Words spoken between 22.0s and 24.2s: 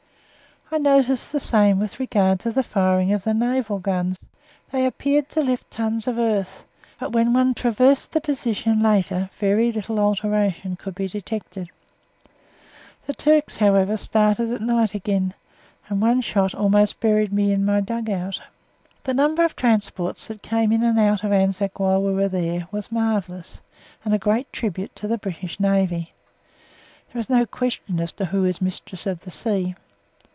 we were there was marvellous, and a